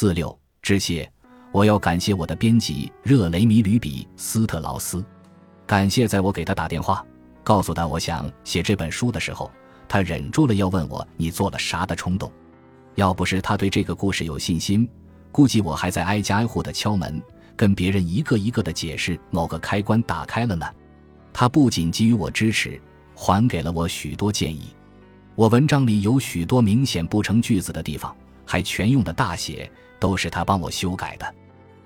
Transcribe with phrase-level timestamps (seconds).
[0.00, 1.06] 四六致谢，
[1.52, 5.04] 我要感谢我的编辑热雷米吕比斯特劳斯，
[5.66, 7.04] 感谢在我给他打电话，
[7.44, 9.50] 告诉他我想写这本书的时候，
[9.86, 12.32] 他忍住了要问我你做了啥的冲动。
[12.94, 14.88] 要不是他对这个故事有信心，
[15.30, 17.22] 估计我还在挨家挨户的敲门，
[17.54, 20.66] 跟别人一个一个的解释某个开关打开了呢。
[21.30, 22.80] 他不仅给予我支持，
[23.14, 24.74] 还给了我许多建议。
[25.34, 29.70] 我文章里有许多明显不成句子的地方，还全用的大写，
[30.00, 31.34] 都是他帮我修改的。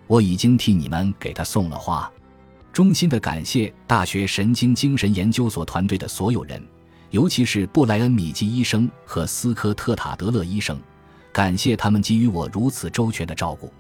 [0.07, 2.11] 我已经替你们给他送了花。
[2.73, 6.63] 衷心的感谢大学神经精神研究所团队的所有人，
[7.11, 10.81] 尤其是布莱恩·米基医生和斯科特·塔德勒医生。
[11.33, 13.73] 感谢他们给予我如此周全的照顾，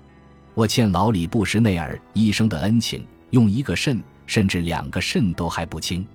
[0.54, 6.06] 我欠老李布什内尔医生的恩情，用一个肾甚至两个肾都还不清。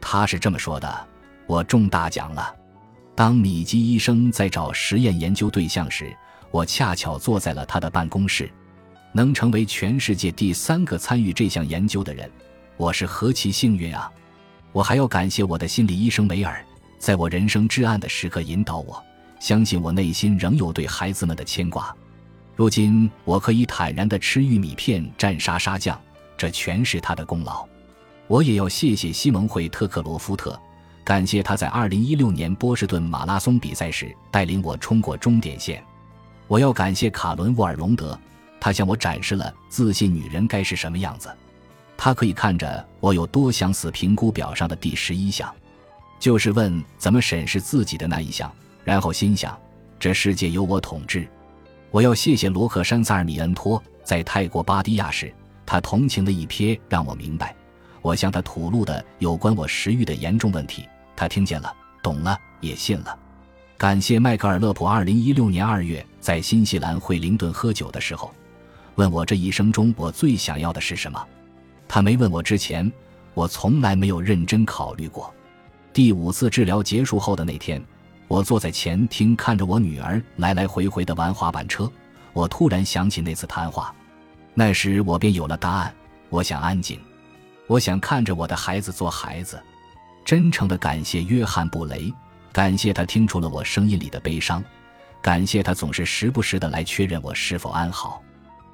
[0.00, 1.08] 他是这么说的
[1.46, 2.54] ：“我中大奖了。”
[3.16, 6.14] 当米基医生在找实验研究对象时，
[6.50, 8.50] 我恰巧坐在了他的办公室。
[9.12, 12.30] 能成为全世界第三个参与这项研究的人，
[12.76, 14.12] 我是何其幸运啊！
[14.72, 16.62] 我还要感谢我的心理医生梅尔，
[16.98, 19.02] 在我人生至暗的时刻引导我。
[19.40, 21.94] 相信我内心仍有对孩子们的牵挂。
[22.54, 25.98] 如今我可以坦然地吃玉米片蘸沙沙酱，
[26.36, 27.66] 这全是他的功劳。
[28.26, 30.60] 我也要谢谢西蒙会特克罗夫特，
[31.04, 35.82] 感谢他在2016年波士顿马拉松比赛时带领我冲过终点线。
[36.48, 38.18] 我要感谢卡伦沃尔隆德，
[38.60, 41.28] 他向我展示了自信女人该是什么样子。
[41.96, 45.52] 他可以看着我有多相似评估表上的第十一项，
[46.20, 48.50] 就是问怎么审视自己的那一项。
[48.84, 49.58] 然后心想，
[49.98, 51.26] 这世界由我统治。
[51.90, 55.32] 我要谢谢罗克山萨尔米恩托，在泰国巴迪亚时，
[55.64, 57.56] 他同情的一瞥让我明白，
[58.02, 60.86] 我向他吐露的有关我食欲的严重问题，
[61.16, 63.18] 他听见了，懂了，也信了。
[63.76, 68.34] 感谢迈克尔勒普，二零一六年二月在新西兰惠灵顿喝酒的时候，
[68.96, 71.24] 问我这一生中我最想要的是什么。
[71.86, 72.92] 他没问我之前，
[73.32, 75.32] 我从来没有认真考虑过。
[75.92, 77.80] 第五次治疗结束后的那天。
[78.26, 81.88] 我坐在前厅，看着我女儿来来回回的玩滑板车。
[82.32, 83.94] 我突然想起那次谈话，
[84.52, 85.94] 那时我便有了答案。
[86.28, 86.98] 我想安静，
[87.68, 89.62] 我想看着我的孩子做孩子。
[90.24, 92.12] 真诚的感谢约翰·布雷，
[92.52, 94.60] 感谢他听出了我声音里的悲伤，
[95.26, 98.22] 感谢他总是时不时的来确认我是否安好，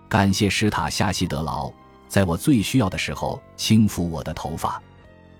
[0.06, 1.72] 感谢史塔夏希德劳，
[2.08, 4.78] 在我最需要的时候轻抚我的头发，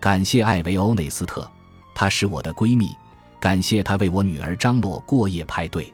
[0.01, 1.47] 感谢艾维欧内斯特，
[1.95, 2.97] 她是我的闺蜜。
[3.39, 5.93] 感谢他为我女儿张罗过夜派对，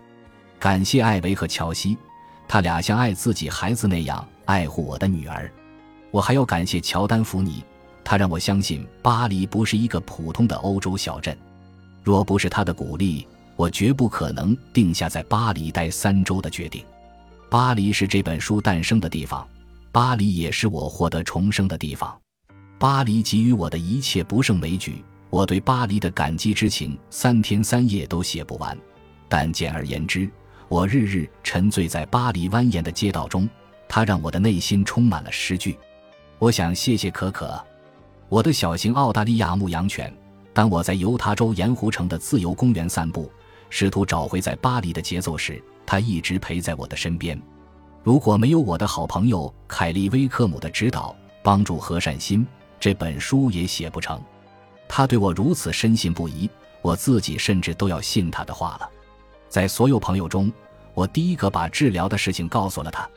[0.56, 1.98] 感谢艾维和乔西，
[2.46, 5.50] 他俩像爱自己孩子那样爱护我的女儿。
[6.12, 7.64] 我还要感谢乔丹·福尼，
[8.04, 11.36] 他让我相信巴黎不是一个普通的欧洲小镇。
[12.04, 13.26] 若不是他的鼓励，
[13.58, 16.84] 我绝不可能定下在巴黎待三周的决定。
[17.50, 19.44] 巴黎是这本书诞生的地方，
[19.90, 22.16] 巴黎也是我获得重生的地方。
[22.78, 25.04] 巴黎给予我的一切不胜枚举。
[25.28, 28.78] 我对巴黎的感激之情，三天三夜都写不完。
[29.28, 30.30] 但简而言之，
[30.68, 33.48] 我日日沉醉在巴黎蜿蜒的街道中，
[33.88, 35.76] 它让我的内心充满了诗句。
[36.38, 37.60] 我想谢谢可可，
[38.28, 40.16] 我的小型澳大利亚牧羊犬。
[40.54, 43.30] 当我在犹他州盐湖城的自由公园散步，
[43.70, 47.40] 试图找回在巴黎的节奏时，他一直陪在我的身边。
[48.02, 52.46] 如果没有我的好朋友凯利·威克姆的指导、帮助和善心，
[52.80, 54.20] 这本书也写不成。
[54.88, 56.48] 他对我如此深信不疑，
[56.80, 58.88] 我自己甚至都要信他的话了。
[59.48, 60.50] 在所有朋友中，
[60.94, 63.08] 我第一个把治疗的事情告诉了他。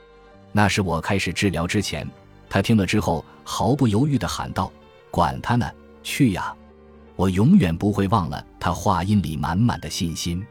[0.52, 2.06] 那是我开始治疗之前，
[2.50, 4.70] 他听了之后毫不犹豫地喊道
[5.10, 5.72] ：“管他呢，
[6.04, 6.54] 去呀！”
[7.22, 10.44] 我永远不会忘了他话音里满满的信心。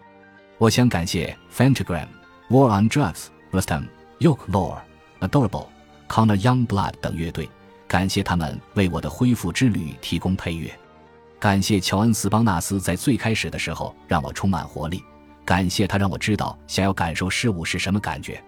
[0.57, 2.07] 我想感谢 Fantagram、
[2.49, 3.89] War on Drugs、Rustam、
[4.21, 4.79] Yoke Lore、
[5.19, 5.67] Adorable、
[6.09, 7.49] Connor Youngblood 等乐队，
[7.89, 10.71] 感谢他们为我的恢复之旅提供配乐。
[11.41, 15.03] 感谢乔恩斯邦纳斯在最开始的时候让我充满活力，
[15.45, 18.41] 感谢他让我知道想要感受事物是什么感觉，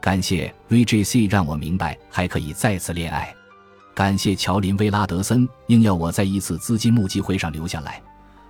[0.00, 3.34] 感谢 VJC 让我明白还可以再次恋爱，
[3.98, 8.00] 感谢乔林威拉德森硬要我在一次资金募集会上留下来，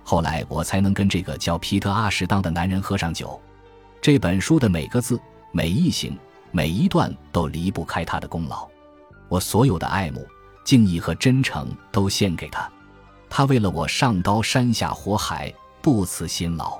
[0.03, 3.41] 后来我才能跟这个叫皮特阿什当的男人喝上酒。
[3.99, 5.19] 这本书的每个字、
[5.51, 6.15] 每一行、
[6.51, 8.67] 每一段都离不开他的功劳，
[9.27, 10.23] 我所有的爱慕、
[10.63, 12.71] 敬意和真诚都献给他。
[13.27, 16.79] 他为了我上刀山下火海，不辞辛劳。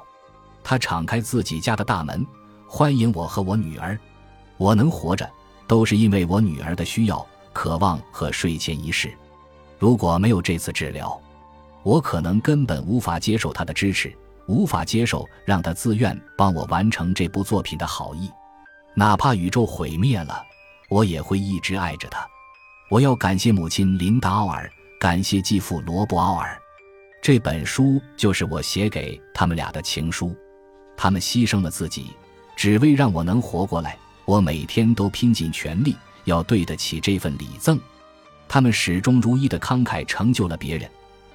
[0.64, 2.24] 他敞开自己家的大门，
[2.68, 3.98] 欢迎我和我女儿。
[4.58, 5.28] 我能活着，
[5.66, 7.26] 都是因为我女儿的需要、
[7.60, 9.14] 渴望和睡前仪式。
[9.78, 11.22] 如果没有这次治疗，
[11.84, 14.16] 我可能根本无法接受他的支持，
[14.48, 18.32] 无法接受让他自愿帮我完成这部作品的好意。
[18.96, 20.42] 哪怕宇宙毁灭了，
[20.90, 22.26] 我也会一直爱着他。
[22.90, 26.58] 我要感谢母亲琳达·奥尔，感谢继父罗伯·奥尔。
[27.22, 30.34] 这本书就是我写给他们俩的情书。
[30.96, 32.14] 他们牺牲了自己，
[32.56, 33.98] 只为让我能活过来。
[34.24, 35.94] 我每天都拼尽全力，
[36.30, 37.80] 要对得起这份礼赠。
[38.48, 40.90] 他们始终如一的慷慨，成就了别人。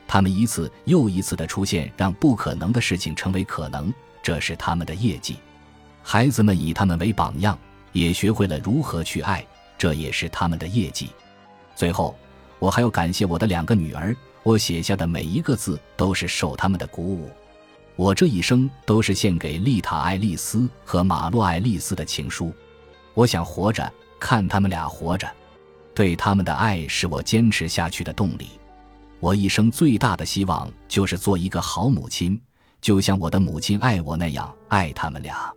[0.07, 3.93] 他们一次又一次的出现，让不可能的事情成为可能，
[4.23, 5.37] 这是他们的业绩。
[6.03, 7.59] 孩子们以他们为榜样，
[7.93, 9.45] 也学会了如何去爱，
[9.79, 11.11] 这也是他们的业绩。
[11.75, 12.17] 最后，
[12.59, 17.31] 我还要感谢我的两个女儿，我写下的每一个字都是受他们的鼓舞。
[17.97, 22.53] 我这一生都是献给丽塔·爱丽丝和马洛·爱丽丝的情书。
[23.15, 23.91] 我想活着，
[24.25, 25.31] 看他们俩活着，
[25.95, 28.49] 对他们的爱是我坚持下去的动力。
[29.21, 32.41] 我一生最大的希望就是做一个好母亲，
[32.81, 35.53] 就像我的母亲爱我那样爱他们俩。